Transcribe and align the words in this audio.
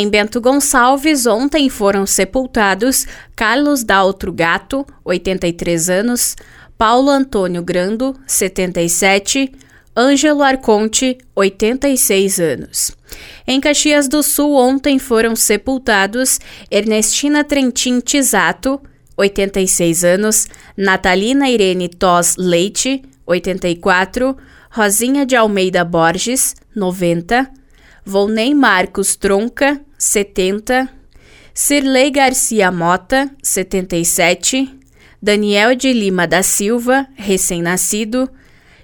Em 0.00 0.08
Bento 0.08 0.40
Gonçalves, 0.40 1.26
ontem 1.26 1.68
foram 1.68 2.06
sepultados 2.06 3.04
Carlos 3.34 3.82
Daltro 3.82 4.32
Gato, 4.32 4.86
83 5.04 5.90
anos, 5.90 6.36
Paulo 6.78 7.10
Antônio 7.10 7.64
Grando, 7.64 8.14
77, 8.24 9.50
Ângelo 9.96 10.44
Arconte, 10.44 11.18
86 11.34 12.38
anos. 12.38 12.92
Em 13.44 13.60
Caxias 13.60 14.06
do 14.06 14.22
Sul, 14.22 14.54
ontem 14.54 15.00
foram 15.00 15.34
sepultados 15.34 16.38
Ernestina 16.70 17.42
Trentin 17.42 17.98
Tisato, 17.98 18.80
86 19.16 20.04
anos, 20.04 20.46
Natalina 20.76 21.50
Irene 21.50 21.88
Tos 21.88 22.36
Leite, 22.38 23.02
84, 23.26 24.36
Rosinha 24.70 25.26
de 25.26 25.34
Almeida 25.34 25.84
Borges, 25.84 26.54
90, 26.72 27.57
Volney 28.10 28.54
Marcos 28.54 29.16
Tronca, 29.16 29.78
70, 29.98 30.88
Cirlei 31.52 32.10
Garcia 32.10 32.72
Mota, 32.72 33.30
77, 33.42 34.66
Daniel 35.20 35.74
de 35.74 35.92
Lima 35.92 36.26
da 36.26 36.42
Silva, 36.42 37.06
recém-nascido, 37.16 38.26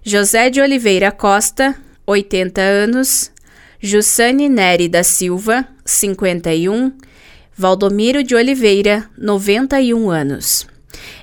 José 0.05 0.51
de 0.51 0.61
Oliveira 0.61 1.11
Costa, 1.11 1.75
80 2.07 2.61
anos, 2.61 3.33
Jussane 3.81 4.47
Neri 4.47 4.91
da 4.91 5.03
Silva, 5.03 5.67
51, 5.87 6.93
Valdomiro 7.57 8.23
de 8.23 8.35
Oliveira, 8.35 9.09
91 9.17 10.11
anos. 10.11 10.67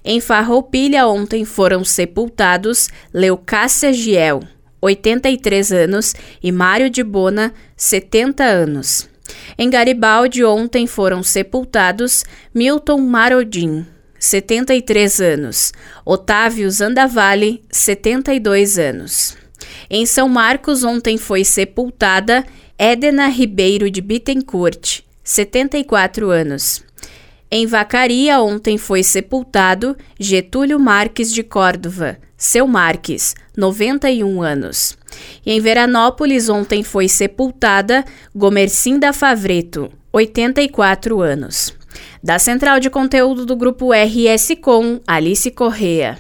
Em 0.03 0.19
Farroupilha 0.19 1.05
ontem 1.05 1.45
foram 1.45 1.83
sepultados 1.85 2.89
Leucácia 3.13 3.93
Giel, 3.93 4.41
83 4.81 5.71
anos, 5.71 6.15
e 6.41 6.51
Mário 6.51 6.89
de 6.89 7.03
Bona, 7.03 7.53
70 7.77 8.43
anos. 8.43 9.09
Em 9.57 9.69
Garibaldi 9.69 10.43
ontem 10.43 10.87
foram 10.87 11.23
sepultados 11.23 12.25
Milton 12.53 12.99
Marodin, 12.99 13.85
73 14.19 15.21
anos, 15.21 15.73
Otávio 16.05 16.69
Zandavalli, 16.69 17.63
72 17.71 18.77
anos. 18.77 19.37
Em 19.89 20.05
São 20.05 20.27
Marcos 20.27 20.83
ontem 20.83 21.17
foi 21.17 21.43
sepultada 21.43 22.45
Edna 22.77 23.27
Ribeiro 23.27 23.89
de 23.89 24.01
Bittencourt, 24.01 25.01
74 25.23 26.29
anos. 26.29 26.83
Em 27.53 27.65
Vacaria, 27.65 28.39
ontem 28.39 28.77
foi 28.77 29.03
sepultado 29.03 29.97
Getúlio 30.17 30.79
Marques 30.79 31.33
de 31.33 31.43
Córdova, 31.43 32.17
seu 32.37 32.65
Marques, 32.65 33.35
91 33.57 34.41
anos. 34.41 34.97
E 35.45 35.51
em 35.51 35.59
Veranópolis, 35.59 36.47
ontem 36.47 36.81
foi 36.81 37.09
sepultada 37.09 38.05
Gomercinda 38.33 39.11
Favreto, 39.11 39.91
84 40.13 41.19
anos. 41.19 41.75
Da 42.23 42.39
central 42.39 42.79
de 42.79 42.89
conteúdo 42.89 43.45
do 43.45 43.57
grupo 43.57 43.91
RS 43.91 44.55
Com, 44.61 45.01
Alice 45.05 45.51
Correa. 45.51 46.17